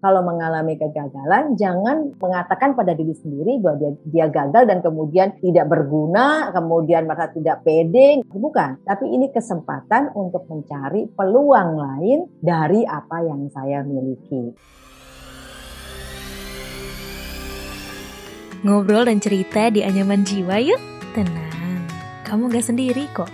[0.00, 5.68] kalau mengalami kegagalan jangan mengatakan pada diri sendiri bahwa dia, dia gagal dan kemudian tidak
[5.68, 8.80] berguna, kemudian merasa tidak pede, bukan.
[8.82, 14.56] Tapi ini kesempatan untuk mencari peluang lain dari apa yang saya miliki.
[18.60, 20.80] Ngobrol dan cerita di anyaman jiwa yuk.
[21.16, 21.88] Tenang,
[22.28, 23.28] kamu gak sendiri kok.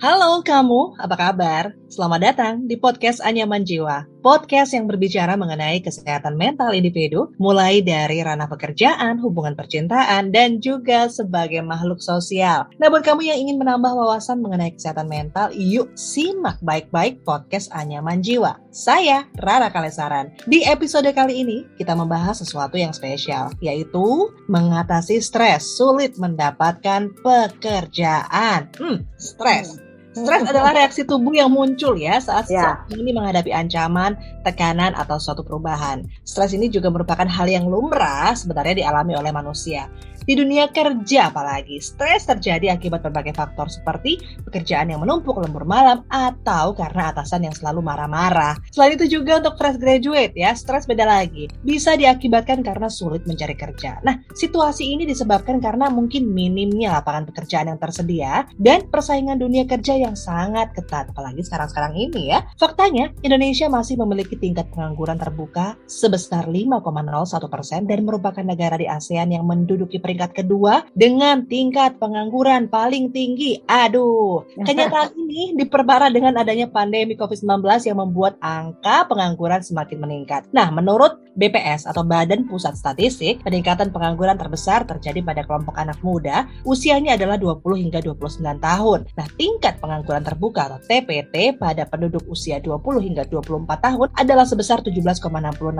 [0.00, 1.76] Halo kamu, apa kabar?
[1.92, 4.08] Selamat datang di podcast Anyaman Jiwa.
[4.24, 11.12] Podcast yang berbicara mengenai kesehatan mental individu, mulai dari ranah pekerjaan, hubungan percintaan, dan juga
[11.12, 12.64] sebagai makhluk sosial.
[12.80, 18.24] Nah, buat kamu yang ingin menambah wawasan mengenai kesehatan mental, yuk simak baik-baik podcast Anyaman
[18.24, 18.56] Jiwa.
[18.72, 20.32] Saya, Rara Kalesaran.
[20.48, 28.72] Di episode kali ini, kita membahas sesuatu yang spesial, yaitu mengatasi stres, sulit mendapatkan pekerjaan.
[28.80, 29.89] Hmm, stres.
[30.10, 32.82] Stres adalah reaksi tubuh yang muncul ya saat ya.
[32.90, 36.02] ini menghadapi ancaman, tekanan, atau suatu perubahan.
[36.26, 39.86] Stres ini juga merupakan hal yang lumrah sebenarnya dialami oleh manusia.
[40.30, 46.06] Di dunia kerja apalagi, stres terjadi akibat berbagai faktor seperti pekerjaan yang menumpuk lembur malam
[46.06, 48.54] atau karena atasan yang selalu marah-marah.
[48.70, 51.50] Selain itu juga untuk fresh graduate ya, stres beda lagi.
[51.66, 53.98] Bisa diakibatkan karena sulit mencari kerja.
[54.06, 59.98] Nah, situasi ini disebabkan karena mungkin minimnya lapangan pekerjaan yang tersedia dan persaingan dunia kerja
[59.98, 62.46] yang sangat ketat, apalagi sekarang-sekarang ini ya.
[62.54, 69.34] Faktanya, Indonesia masih memiliki tingkat pengangguran terbuka sebesar 5,01 persen dan merupakan negara di ASEAN
[69.34, 73.64] yang menduduki peringkat kedua dengan tingkat pengangguran paling tinggi.
[73.64, 80.44] Aduh, kenyataan ini diperparah dengan adanya pandemi COVID-19 yang membuat angka pengangguran semakin meningkat.
[80.52, 86.44] Nah, menurut BPS atau Badan Pusat Statistik, peningkatan pengangguran terbesar terjadi pada kelompok anak muda,
[86.66, 89.00] usianya adalah 20 hingga 29 tahun.
[89.14, 94.82] Nah, tingkat pengangguran terbuka atau TPT pada penduduk usia 20 hingga 24 tahun adalah sebesar
[94.82, 95.22] 17,66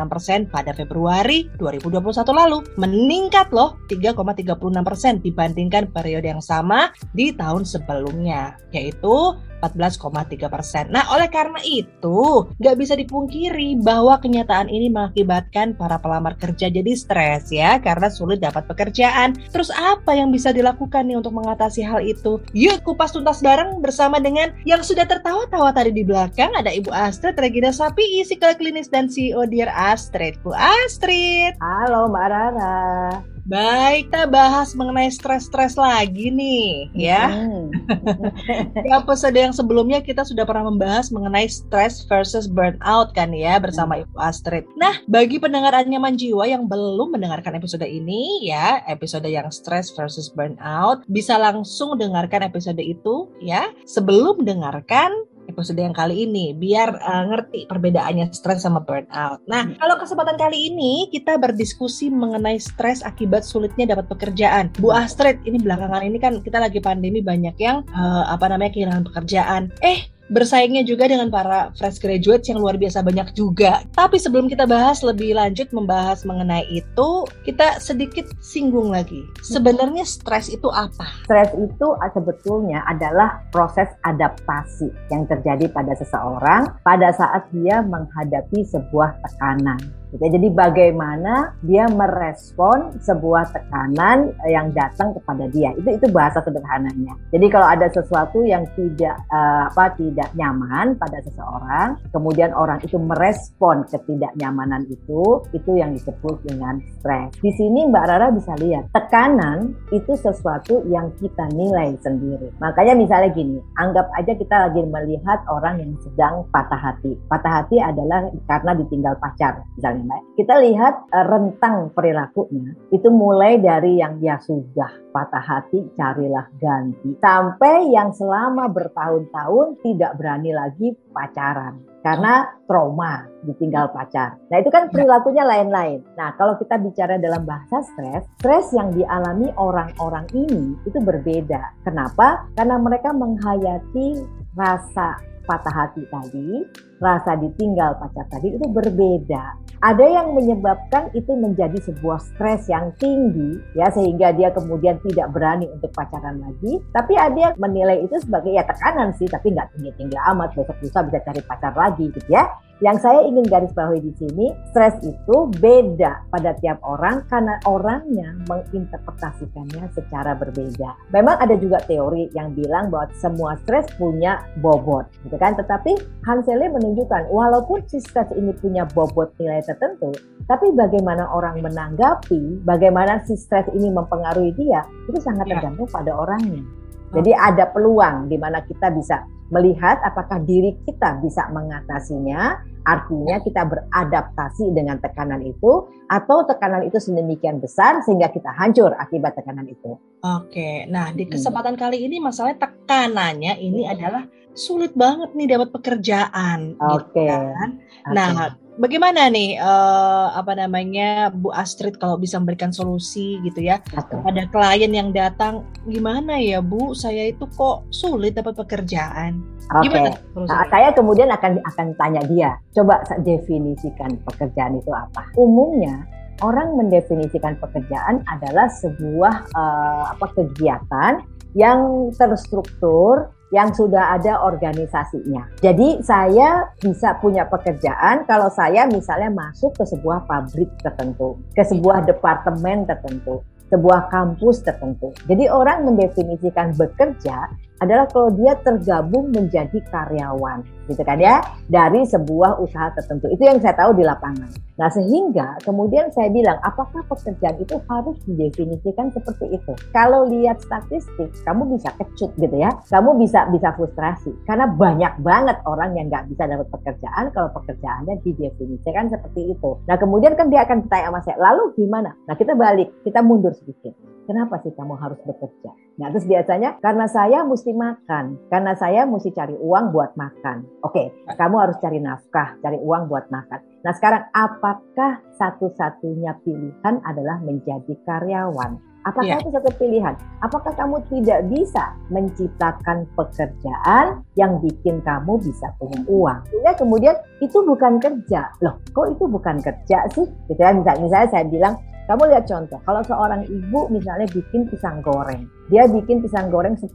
[0.07, 2.59] persen pada Februari 2021 lalu.
[2.79, 10.89] Meningkat loh 3, 3,36 persen dibandingkan periode yang sama di tahun sebelumnya, yaitu 14,3 persen.
[10.89, 16.93] Nah, oleh karena itu, nggak bisa dipungkiri bahwa kenyataan ini mengakibatkan para pelamar kerja jadi
[16.97, 19.37] stres ya, karena sulit dapat pekerjaan.
[19.53, 22.41] Terus apa yang bisa dilakukan nih untuk mengatasi hal itu?
[22.57, 27.37] Yuk kupas tuntas bareng bersama dengan yang sudah tertawa-tawa tadi di belakang, ada Ibu Astrid
[27.37, 30.41] Regina Sapi, psikolog klinis dan CEO Dear Astrid.
[30.41, 31.55] Bu Astrid.
[31.61, 33.21] Halo Mbak Rara.
[33.51, 37.35] Baik, kita bahas mengenai stres-stres lagi nih, ya.
[37.35, 37.75] Hmm.
[38.85, 43.99] Di episode yang sebelumnya kita sudah pernah membahas mengenai stress versus burnout kan ya bersama
[43.99, 44.03] hmm.
[44.09, 44.65] Ibu Astrid.
[44.75, 50.31] Nah, bagi pendengar nyaman jiwa yang belum mendengarkan episode ini ya, episode yang stress versus
[50.33, 53.71] burnout, bisa langsung dengarkan episode itu ya.
[53.87, 55.13] Sebelum dengarkan
[55.51, 59.43] episode yang kali ini biar uh, ngerti perbedaannya stres sama burnout.
[59.47, 59.79] Nah, hmm.
[59.79, 64.75] kalau kesempatan kali ini kita berdiskusi mengenai stres akibat sulitnya dapat pekerjaan.
[64.79, 69.05] Bu Astrid, ini belakangan ini kan kita lagi pandemi banyak yang uh, apa namanya kehilangan
[69.07, 69.63] pekerjaan.
[69.83, 73.83] Eh, bersaingnya juga dengan para fresh graduates yang luar biasa banyak juga.
[73.93, 79.27] Tapi sebelum kita bahas lebih lanjut membahas mengenai itu, kita sedikit singgung lagi.
[79.43, 81.05] Sebenarnya stres itu apa?
[81.27, 89.19] Stres itu sebetulnya adalah proses adaptasi yang terjadi pada seseorang pada saat dia menghadapi sebuah
[89.27, 90.00] tekanan.
[90.19, 95.71] Jadi bagaimana dia merespon sebuah tekanan yang datang kepada dia.
[95.79, 97.15] Itu itu bahasa sederhananya.
[97.31, 102.99] Jadi kalau ada sesuatu yang tidak uh, apa tidak nyaman pada seseorang, kemudian orang itu
[102.99, 107.31] merespon ketidaknyamanan itu, itu yang disebut dengan stres.
[107.39, 112.51] Di sini Mbak Rara bisa lihat, tekanan itu sesuatu yang kita nilai sendiri.
[112.59, 117.15] Makanya misalnya gini, anggap aja kita lagi melihat orang yang sedang patah hati.
[117.31, 120.00] Patah hati adalah karena ditinggal pacar, misalnya
[120.39, 127.19] kita lihat uh, rentang perilakunya itu mulai dari yang ya sudah patah hati carilah ganti.
[127.19, 134.37] Sampai yang selama bertahun-tahun tidak berani lagi pacaran karena trauma ditinggal pacar.
[134.53, 134.91] Nah itu kan ya.
[134.93, 136.01] perilakunya lain-lain.
[136.17, 141.61] Nah kalau kita bicara dalam bahasa stres, stres yang dialami orang-orang ini itu berbeda.
[141.85, 142.49] Kenapa?
[142.57, 144.21] Karena mereka menghayati
[144.57, 145.21] rasa
[145.51, 146.63] patah hati tadi,
[147.03, 149.59] rasa ditinggal pacar tadi itu berbeda.
[149.81, 155.67] Ada yang menyebabkan itu menjadi sebuah stres yang tinggi ya sehingga dia kemudian tidak berani
[155.73, 156.79] untuk pacaran lagi.
[156.93, 161.01] Tapi ada yang menilai itu sebagai ya tekanan sih tapi nggak tinggi-tinggi amat besok lusa
[161.09, 162.47] bisa cari pacar lagi gitu ya.
[162.81, 168.33] Yang saya ingin garis bawahi di sini, stres itu beda pada tiap orang karena orangnya
[168.49, 171.13] menginterpretasikannya secara berbeda.
[171.13, 175.61] Memang ada juga teori yang bilang bahwa semua stres punya bobot, gitu kan?
[175.61, 180.17] Tetapi Hansele menunjukkan walaupun si stres ini punya bobot nilai tertentu,
[180.49, 185.61] tapi bagaimana orang menanggapi, bagaimana si stres ini mempengaruhi dia, itu sangat ya.
[185.61, 186.65] tergantung pada orangnya.
[187.13, 189.21] Jadi ada peluang di mana kita bisa
[189.51, 196.97] melihat apakah diri kita bisa mengatasinya, artinya kita beradaptasi dengan tekanan itu, atau tekanan itu
[197.03, 199.99] sedemikian besar sehingga kita hancur akibat tekanan itu.
[200.23, 201.33] Oke, nah di hmm.
[201.35, 201.83] kesempatan hmm.
[201.83, 203.93] kali ini masalah tekanannya ini hmm.
[203.93, 204.23] adalah
[204.55, 206.79] sulit banget nih dapat pekerjaan.
[206.79, 207.27] Gitu Oke.
[207.27, 207.71] Gitu kan?
[208.11, 214.15] Nah, bagaimana nih uh, apa namanya Bu Astrid kalau bisa memberikan solusi gitu ya okay.
[214.15, 219.43] kepada klien yang datang gimana ya Bu saya itu kok sulit dapat pekerjaan.
[219.71, 220.11] Okay.
[220.35, 226.03] Nah, saya kemudian akan akan tanya dia coba definisikan pekerjaan itu apa umumnya
[226.43, 231.23] orang mendefinisikan pekerjaan adalah sebuah uh, apa kegiatan
[231.55, 235.51] yang terstruktur yang sudah ada organisasinya.
[235.59, 242.07] Jadi saya bisa punya pekerjaan kalau saya misalnya masuk ke sebuah pabrik tertentu, ke sebuah
[242.07, 245.11] departemen tertentu, sebuah kampus tertentu.
[245.27, 247.51] Jadi orang mendefinisikan bekerja
[247.81, 251.41] adalah kalau dia tergabung menjadi karyawan, gitu kan ya,
[251.73, 253.33] dari sebuah usaha tertentu.
[253.33, 254.53] Itu yang saya tahu di lapangan.
[254.77, 259.73] Nah, sehingga kemudian saya bilang, apakah pekerjaan itu harus didefinisikan seperti itu?
[259.93, 265.57] Kalau lihat statistik, kamu bisa kecut gitu ya, kamu bisa bisa frustrasi karena banyak banget
[265.69, 269.71] orang yang nggak bisa dapat pekerjaan kalau pekerjaannya didefinisikan seperti itu.
[269.85, 272.17] Nah, kemudian kan dia akan bertanya sama saya, lalu gimana?
[272.25, 274.10] Nah, kita balik, kita mundur sedikit.
[274.29, 275.71] Kenapa sih kamu harus bekerja?
[276.01, 280.65] Nah, terus biasanya karena saya mesti makan, karena saya mesti cari uang buat makan.
[280.85, 283.61] Oke, kamu harus cari nafkah, cari uang buat makan.
[283.85, 288.91] Nah, sekarang apakah satu-satunya pilihan adalah menjadi karyawan?
[289.01, 289.41] Apakah yeah.
[289.41, 290.13] itu satu pilihan?
[290.45, 296.45] Apakah kamu tidak bisa menciptakan pekerjaan yang bikin kamu bisa punya uang?
[296.53, 298.53] Sehingga kemudian itu bukan kerja.
[298.61, 300.29] Loh, kok itu bukan kerja sih?
[300.53, 301.75] Gitu kan, misalnya, misalnya saya bilang,
[302.11, 306.91] kamu lihat contoh, kalau seorang ibu misalnya bikin pisang goreng, dia bikin pisang goreng 10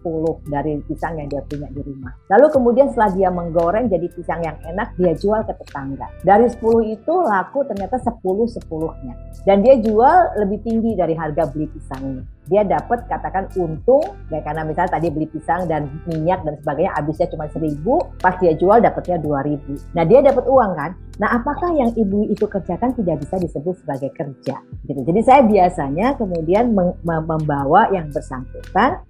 [0.51, 2.11] dari pisang yang dia punya di rumah.
[2.27, 6.11] Lalu kemudian setelah dia menggoreng jadi pisang yang enak, dia jual ke tetangga.
[6.27, 6.59] Dari 10
[6.91, 8.19] itu laku ternyata 10
[8.51, 9.15] sepuluhnya.
[9.47, 14.61] Dan dia jual lebih tinggi dari harga beli pisangnya dia dapat katakan untung ya karena
[14.61, 19.17] misalnya tadi beli pisang dan minyak dan sebagainya habisnya cuma seribu pas dia jual dapatnya
[19.17, 23.35] dua ribu nah dia dapat uang kan nah apakah yang ibu itu kerjakan tidak bisa
[23.41, 26.69] disebut sebagai kerja gitu jadi saya biasanya kemudian
[27.01, 28.64] membawa yang bersangkutan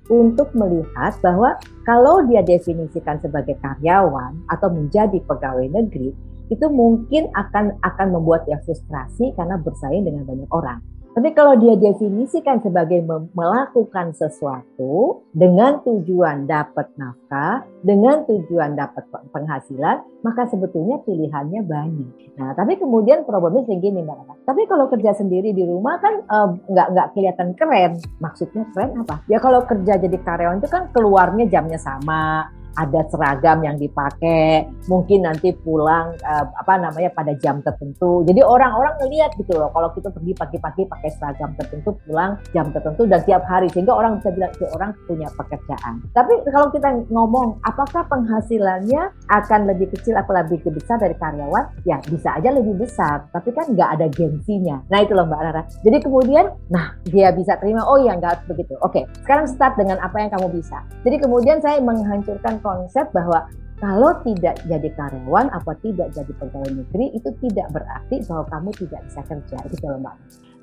[0.10, 1.58] untuk melihat bahwa
[1.88, 6.14] kalau dia definisikan sebagai karyawan atau menjadi pegawai negeri
[6.50, 10.80] itu mungkin akan akan membuat dia frustrasi karena bersaing dengan banyak orang
[11.16, 13.00] tapi kalau dia definisikan sebagai
[13.32, 22.36] melakukan sesuatu dengan tujuan dapat nafkah, dengan tujuan dapat penghasilan, maka sebetulnya pilihannya banyak.
[22.36, 24.44] Nah, tapi kemudian problemnya segini Mbak.
[24.44, 26.20] Tapi kalau kerja sendiri di rumah kan
[26.68, 27.96] nggak nggak kelihatan keren.
[28.20, 29.24] Maksudnya keren apa?
[29.32, 35.24] Ya kalau kerja jadi karyawan itu kan keluarnya jamnya sama, ada seragam yang dipakai, mungkin
[35.24, 38.24] nanti pulang uh, apa namanya pada jam tertentu.
[38.28, 43.08] Jadi orang-orang ngelihat gitu loh kalau kita pergi pagi-pagi pakai seragam tertentu, pulang jam tertentu
[43.08, 46.04] dan tiap hari sehingga orang bisa bilang itu orang punya pekerjaan.
[46.12, 51.88] Tapi kalau kita ngomong apakah penghasilannya akan lebih kecil atau lebih besar dari karyawan?
[51.88, 54.84] Ya bisa aja lebih besar, tapi kan nggak ada gengsinya.
[54.92, 55.64] Nah itu loh Mbak Rara.
[55.82, 58.76] Jadi kemudian, nah dia bisa terima, oh ya nggak begitu.
[58.84, 60.84] Oke, sekarang start dengan apa yang kamu bisa.
[61.08, 63.46] Jadi kemudian saya menghancurkan konsep bahwa
[63.78, 69.02] kalau tidak jadi karyawan atau tidak jadi pegawai negeri itu tidak berarti bahwa kamu tidak
[69.06, 70.16] bisa kerja itu kalau mbak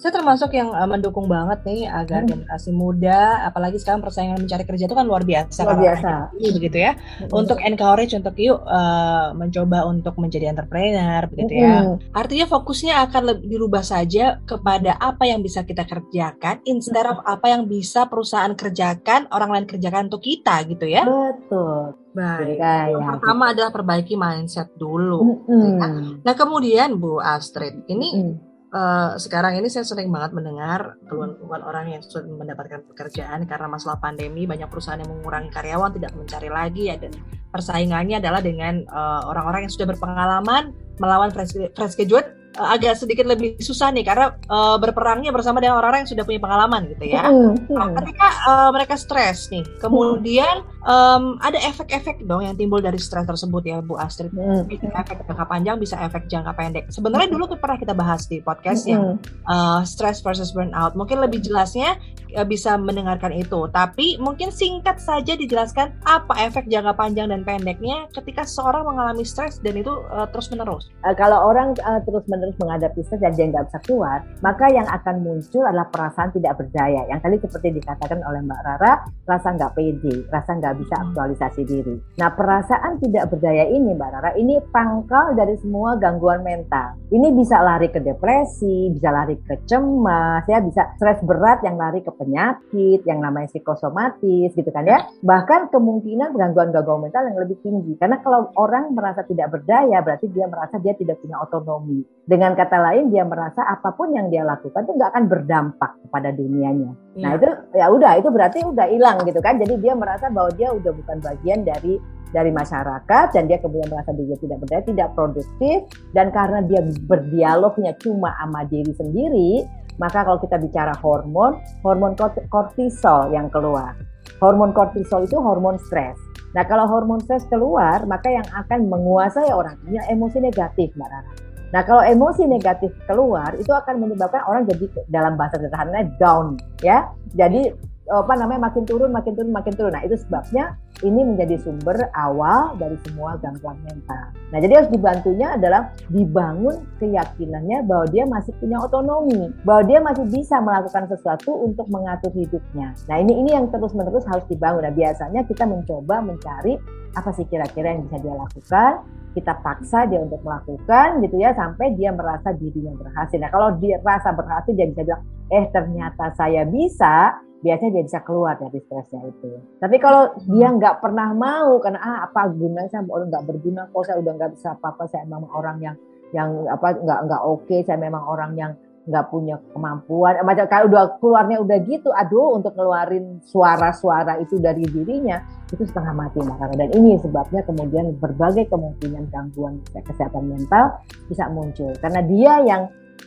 [0.03, 2.35] saya termasuk yang uh, mendukung banget nih agar hmm.
[2.35, 5.63] generasi muda, apalagi sekarang persaingan mencari kerja itu kan luar biasa.
[5.63, 6.11] Luar biasa.
[6.43, 6.99] Ini begitu ya.
[6.99, 7.31] Hmm.
[7.31, 11.87] Untuk encourage untuk yuk uh, mencoba untuk menjadi entrepreneur begitu ya.
[11.87, 12.03] Hmm.
[12.19, 17.55] Artinya fokusnya akan lebih dirubah saja kepada apa yang bisa kita kerjakan instead of apa
[17.55, 21.07] yang bisa perusahaan kerjakan, orang lain kerjakan untuk kita gitu ya.
[21.07, 21.95] Betul.
[22.11, 22.59] Baik.
[22.59, 23.07] Yang ya.
[23.07, 25.47] pertama adalah perbaiki mindset dulu.
[25.47, 26.27] -hmm.
[26.27, 31.87] Nah, kemudian Bu Astrid, ini -hmm uh, sekarang ini saya sering banget mendengar keluhan-keluhan orang
[31.93, 36.83] yang sudah mendapatkan pekerjaan karena masalah pandemi banyak perusahaan yang mengurangi karyawan tidak mencari lagi
[36.91, 37.13] ya dan
[37.53, 43.29] persaingannya adalah dengan uh, orang-orang yang sudah berpengalaman melawan fresh, fresh graduate uh, agak sedikit
[43.29, 47.29] lebih susah nih karena uh, berperangnya bersama dengan orang-orang yang sudah punya pengalaman gitu ya.
[47.29, 52.99] Mm, Nah, ketika uh, mereka stres nih, kemudian um, ada efek-efek dong yang timbul dari
[52.99, 54.35] stres tersebut ya Bu Astrid.
[54.35, 54.67] Mm.
[54.69, 56.85] Bisa efek jangka panjang, bisa efek jangka pendek.
[56.91, 57.35] Sebenarnya Mm.
[57.39, 58.93] dulu pernah kita bahas di podcast Mm-mm.
[58.93, 59.05] yang
[59.47, 60.95] uh, stress versus burnout.
[60.99, 61.99] Mungkin lebih jelasnya
[62.37, 63.69] uh, bisa mendengarkan itu.
[63.71, 69.63] Tapi mungkin singkat saja dijelaskan apa efek jangka panjang dan pendeknya ketika seorang mengalami stres
[69.63, 70.91] dan itu uh, terus menerus.
[71.07, 75.23] Eh, kalau orang eh, terus-menerus menghadapi stres dan dia nggak bisa keluar, maka yang akan
[75.23, 77.07] muncul adalah perasaan tidak berdaya.
[77.09, 78.93] Yang tadi seperti dikatakan oleh Mbak Rara,
[79.29, 81.05] rasa nggak pede, rasa nggak bisa Hmm.
[81.11, 81.97] aktualisasi diri.
[82.17, 87.01] Nah, perasaan tidak berdaya ini, Mbak Rara, ini pangkal dari semua gangguan mental.
[87.09, 92.01] Ini bisa lari ke depresi, bisa lari ke cemas, ya bisa stres berat yang lari
[92.01, 95.03] ke penyakit, yang namanya psikosomatis, gitu kan ya.
[95.21, 97.97] Bahkan kemungkinan gangguan-gangguan mental yang lebih tinggi.
[97.97, 102.05] Karena kalau orang merasa tidak berdaya, berarti dia merasa dia tidak punya otonomi.
[102.23, 106.31] Dengan kata lain, dia merasa apa pun yang dia lakukan itu nggak akan berdampak kepada
[106.31, 106.95] dunianya.
[107.19, 107.37] Nah Iya.
[107.37, 109.59] itu ya udah, itu berarti udah hilang gitu kan.
[109.59, 111.99] Jadi dia merasa bahwa dia udah bukan bagian dari
[112.33, 115.85] dari masyarakat dan dia kemudian merasa dia tidak berdaya, tidak produktif
[116.17, 119.69] dan karena dia berdialognya cuma sama diri sendiri,
[120.01, 123.93] maka kalau kita bicara hormon, hormon kort- kortisol yang keluar.
[124.41, 126.17] Hormon kortisol itu hormon stres.
[126.53, 131.33] Nah, kalau hormon stres keluar, maka yang akan menguasai orang ini emosi negatif, Mbak Rara.
[131.73, 137.09] Nah, kalau emosi negatif keluar, itu akan menyebabkan orang jadi dalam bahasa sederhananya down, ya.
[137.33, 137.73] Jadi
[138.11, 139.95] apa namanya makin turun, makin turun, makin turun.
[139.95, 140.75] Nah, itu sebabnya
[141.07, 144.35] ini menjadi sumber awal dari semua gangguan mental.
[144.51, 150.27] Nah, jadi harus dibantunya adalah dibangun keyakinannya bahwa dia masih punya otonomi, bahwa dia masih
[150.27, 152.91] bisa melakukan sesuatu untuk mengatur hidupnya.
[153.07, 154.83] Nah, ini ini yang terus-menerus harus dibangun.
[154.83, 156.75] Nah, biasanya kita mencoba mencari
[157.15, 158.93] apa sih kira-kira yang bisa dia lakukan,
[159.33, 163.39] kita paksa dia untuk melakukan gitu ya sampai dia merasa dirinya berhasil.
[163.39, 168.21] Nah, kalau dia rasa berhasil dia bisa bilang, "Eh, ternyata saya bisa." Biasanya dia bisa
[168.27, 169.51] keluar dari stresnya itu.
[169.79, 174.03] Tapi kalau dia nggak pernah mau karena ah apa gunanya saya orang nggak berguna kok
[174.05, 175.97] saya udah nggak bisa apa-apa saya memang orang yang
[176.35, 181.19] yang apa nggak nggak oke saya memang orang yang nggak punya kemampuan macam kalau udah
[181.19, 185.43] keluarnya udah gitu aduh untuk ngeluarin suara-suara itu dari dirinya
[185.75, 186.75] itu setengah mati Mbak Rara.
[186.79, 192.83] dan ini sebabnya kemudian berbagai kemungkinan gangguan kesehatan mental bisa muncul karena dia yang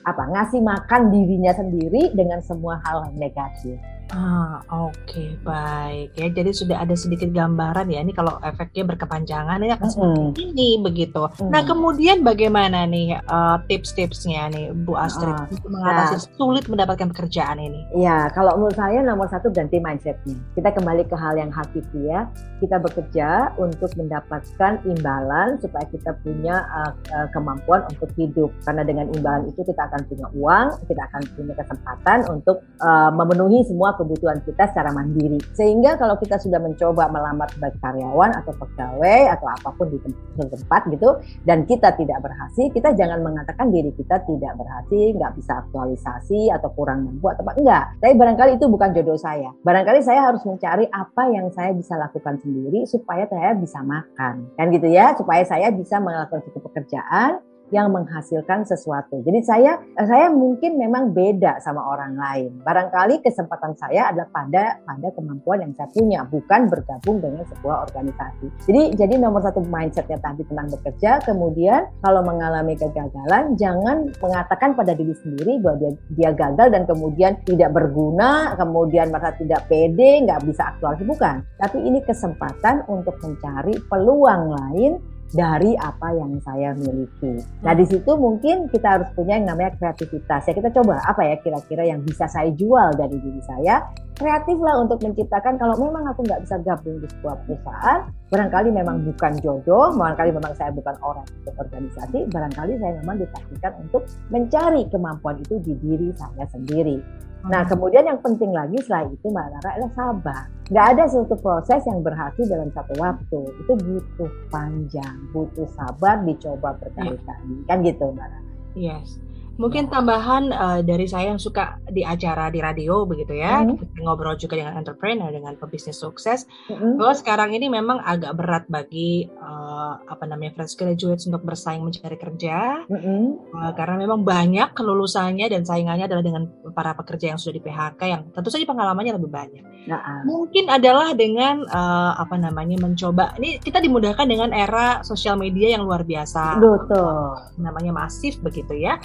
[0.06, 3.76] apa ngasih makan dirinya sendiri dengan semua hal negatif.
[4.14, 6.30] Ah, oke, baik ya.
[6.30, 8.06] Jadi sudah ada sedikit gambaran ya.
[8.06, 11.26] Ini kalau efeknya berkepanjangan ini akan seperti ini begitu.
[11.42, 11.50] Mm.
[11.50, 17.58] Nah, kemudian bagaimana nih eh, tips-tipsnya nih Bu Astrid Ah, untuk mengatasi sulit mendapatkan pekerjaan
[17.58, 17.82] ini?
[17.98, 20.38] Ya, kalau menurut saya nomor satu ganti mindsetnya.
[20.54, 22.30] Kita kembali ke hal yang hakiki ya.
[22.62, 28.54] Kita bekerja untuk mendapatkan imbalan supaya kita punya uh, uh, kemampuan untuk hidup.
[28.70, 33.66] Karena dengan imbalan itu kita akan punya uang, kita akan punya kesempatan untuk uh, memenuhi
[33.66, 35.40] semua kebutuhan kita secara mandiri.
[35.56, 40.20] Sehingga kalau kita sudah mencoba melamar sebagai karyawan atau pegawai atau apa pun di tem-
[40.36, 41.10] di tempat gitu,
[41.48, 46.70] dan kita tidak berhasil, kita jangan mengatakan diri kita tidak berhasil, nggak bisa aktualisasi atau
[46.76, 47.86] kurang mampu atau apa enggak.
[48.04, 49.50] Tapi barangkali itu bukan jodoh saya.
[49.64, 54.52] Barangkali saya harus mencari apa yang saya bisa lakukan sendiri supaya saya bisa makan.
[54.60, 57.40] Kan gitu ya, supaya saya bisa melakukan suatu pekerjaan
[57.74, 59.22] yang menghasilkan sesuatu.
[59.26, 62.52] Jadi saya saya mungkin memang beda sama orang lain.
[62.62, 68.48] Barangkali kesempatan saya adalah pada pada kemampuan yang saya punya, bukan bergabung dengan sebuah organisasi.
[68.70, 71.24] Jadi jadi nomor satu mindsetnya tadi tentang bekerja.
[71.26, 77.34] Kemudian kalau mengalami kegagalan, jangan mengatakan pada diri sendiri bahwa dia dia gagal dan kemudian
[77.48, 81.36] tidak berguna, kemudian merasa tidak pede, nggak bisa aktualisasi bukan.
[81.58, 87.42] Tapi ini kesempatan untuk mencari peluang lain dari apa yang saya miliki.
[87.66, 90.46] Nah di situ mungkin kita harus punya yang namanya kreativitas.
[90.46, 93.82] Ya kita coba apa ya kira-kira yang bisa saya jual dari diri saya.
[94.16, 99.04] Kreatif lah untuk menciptakan kalau memang aku nggak bisa gabung di sebuah perusahaan, barangkali memang
[99.04, 104.88] bukan jodoh, barangkali memang saya bukan orang untuk organisasi, barangkali saya memang ditakdirkan untuk mencari
[104.88, 107.04] kemampuan itu di diri saya sendiri.
[107.46, 110.44] Nah, kemudian yang penting lagi selain itu Mbak Nara adalah sabar.
[110.66, 113.42] Nggak ada suatu proses yang berhasil dalam satu waktu.
[113.62, 117.56] Itu butuh panjang, butuh sabar, dicoba berkali-kali.
[117.70, 118.42] Kan gitu Mbak Nara.
[118.74, 119.25] Yes.
[119.56, 124.36] Mungkin tambahan eh, dari saya yang suka di acara di radio begitu ya, kita ngobrol
[124.36, 127.00] juga dengan entrepreneur, dengan pebisnis sukses, Mm-mm.
[127.00, 132.20] bahwa sekarang ini memang agak berat bagi eh, apa namanya fresh graduates untuk bersaing mencari
[132.20, 133.56] kerja, Mm-mm.
[133.56, 136.44] eh, karena memang banyak kelulusannya dan saingannya adalah dengan
[136.76, 139.64] para pekerja yang sudah di PHK yang tentu saja pengalamannya lebih banyak.
[139.86, 145.78] Nah, Mungkin adalah dengan eh, apa namanya mencoba, ini kita dimudahkan dengan era sosial media
[145.80, 147.40] yang luar biasa, betul.
[147.62, 149.00] namanya masif begitu ya.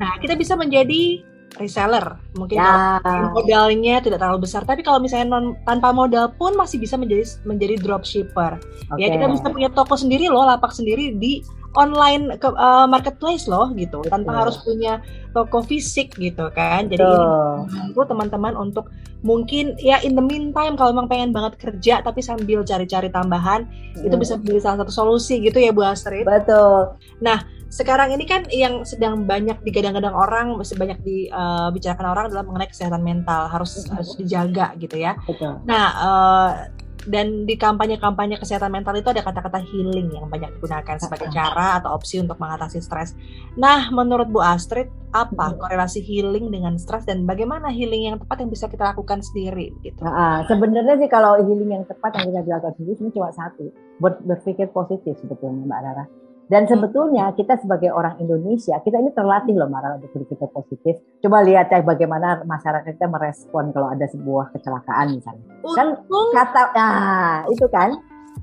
[0.00, 1.20] Nah, kita bisa menjadi
[1.54, 2.18] reseller.
[2.34, 2.98] Mungkin Ya.
[2.98, 7.22] kalau modalnya tidak terlalu besar, tapi kalau misalnya non tanpa modal pun masih bisa menjadi
[7.46, 8.58] menjadi dropshipper.
[8.98, 9.14] Ya Oke.
[9.14, 14.02] kita bisa punya toko sendiri loh, lapak sendiri di online ke, uh, marketplace loh gitu,
[14.06, 15.02] tanpa harus punya
[15.34, 16.86] toko fisik gitu kan.
[16.86, 17.26] Jadi ini
[17.66, 18.90] membantu teman-teman untuk
[19.24, 23.64] mungkin ya in the meantime kalau memang pengen banget kerja tapi sambil cari-cari tambahan
[23.96, 24.20] itu Hmm.
[24.20, 26.28] bisa menjadi salah satu solusi gitu ya Bu Astrid.
[26.28, 26.92] Betul.
[27.74, 33.02] Sekarang ini kan yang sedang banyak digadang-gadang orang, masih banyak dibicarakan orang adalah mengenai kesehatan
[33.02, 35.18] mental harus harus dijaga gitu ya.
[35.26, 35.58] Betul.
[35.66, 36.50] Nah, eh,
[37.04, 41.92] dan di kampanye-kampanye kesehatan mental itu ada kata-kata healing yang banyak digunakan sebagai cara atau
[41.92, 43.12] opsi untuk mengatasi stres.
[43.54, 45.62] Nah, menurut Bu Astrid, apa Mhm.
[45.62, 50.02] korelasi healing dengan stres dan bagaimana healing yang tepat yang bisa kita lakukan sendiri gitu?
[50.02, 53.70] Nah, ah, sebenarnya sih kalau healing yang tepat yang bisa dilakukan sendiri cuma satu,
[54.02, 56.04] ber- berpikir positif sebetulnya Mbak Rara.
[56.44, 60.94] Dan sebetulnya kita sebagai orang Indonesia, kita ini terlatih loh Mbak Rara untuk berpikir positif.
[61.24, 65.44] Coba lihat ya bagaimana masyarakat kita merespon kalau ada sebuah kecelakaan misalnya.
[65.72, 65.88] Kan
[66.36, 67.96] Kata, nah itu kan,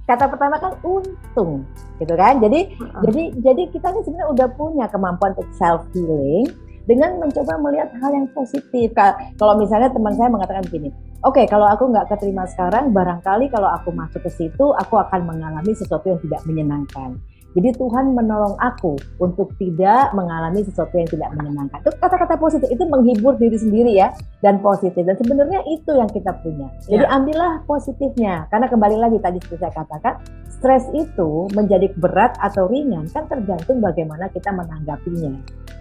[0.09, 1.61] kata pertama kan untung,
[2.01, 2.41] gitu kan.
[2.41, 3.01] Jadi Heeh.
[3.05, 6.49] jadi jadi kita ini sebenarnya udah punya kemampuan untuk self healing
[6.89, 8.89] dengan mencoba melihat hal yang positif.
[8.97, 10.89] Ka- Kalau misalnya teman saya mengatakan begini,
[11.21, 15.71] oke kalau aku nggak keterima sekarang, barangkali kalau aku masuk ke situ, aku akan mengalami
[15.77, 17.21] sesuatu yang tidak menyenangkan.
[17.51, 21.83] Jadi Tuhan menolong aku untuk tidak mengalami sesuatu yang tidak menyenangkan.
[21.83, 25.03] Itu kata-kata positif, itu menghibur diri sendiri ya dan positif.
[25.03, 26.71] Dan sebenarnya itu yang kita punya.
[26.87, 27.11] Jadi Ya.
[27.11, 28.47] ambillah positifnya.
[28.47, 30.13] Karena kembali lagi tadi seperti saya katakan,
[30.47, 35.35] stres itu menjadi berat atau ringan kan tergantung bagaimana kita menanggapinya.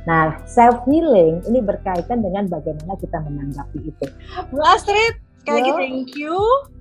[0.08, 4.06] Nah, self healing ini berkaitan dengan bagaimana kita menanggapi itu.
[4.48, 6.36] Bu Astrid, sekali lagi thank you.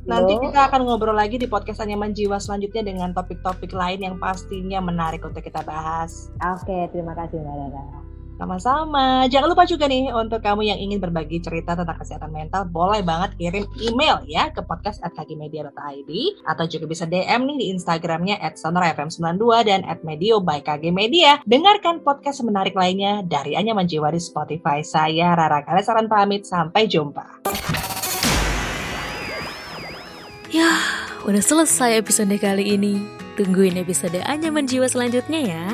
[0.09, 0.41] Nanti Yo.
[0.41, 5.21] kita akan ngobrol lagi di podcast Anyaman Jiwa selanjutnya dengan topik-topik lain yang pastinya menarik
[5.21, 6.33] untuk kita bahas.
[6.41, 7.99] Oke, terima kasih Mbak Dara.
[8.39, 9.27] Sama-sama.
[9.27, 13.35] Jangan lupa juga nih untuk kamu yang ingin berbagi cerita tentang kesehatan mental, boleh banget
[13.35, 16.11] kirim email ya ke podcast@kgmedia.id
[16.47, 21.43] atau juga bisa DM nih di Instagramnya @sonorfm92 dan @medio by KG Media.
[21.43, 24.87] Dengarkan podcast menarik lainnya dari Anyaman Jiwa di Spotify.
[24.87, 26.47] Saya Rara Kalesaran pamit.
[26.47, 27.43] Sampai jumpa.
[30.49, 30.81] Yah,
[31.29, 33.05] udah selesai episode kali ini.
[33.37, 35.65] Tungguin episode Anyaman Jiwa selanjutnya ya.